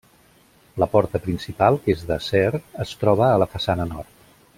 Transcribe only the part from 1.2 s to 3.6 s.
principal, que és d'acer, es troba a la